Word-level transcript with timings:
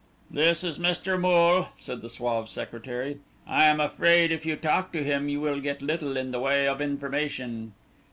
"This 0.31 0.63
is 0.63 0.79
Mr. 0.79 1.19
Moole," 1.19 1.67
said 1.77 2.01
the 2.01 2.09
suave 2.09 2.49
secretary. 2.49 3.19
"I 3.45 3.65
am 3.65 3.79
afraid 3.79 4.31
if 4.31 4.47
you 4.47 4.55
talk 4.55 4.91
to 4.93 5.03
him 5.03 5.29
you 5.29 5.39
will 5.39 5.59
get 5.61 5.83
little 5.83 6.17
in 6.17 6.31
the 6.31 6.39
way 6.39 6.67
of 6.67 6.81
information." 6.81 7.73